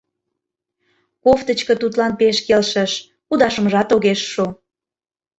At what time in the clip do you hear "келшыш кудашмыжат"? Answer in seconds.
2.47-3.89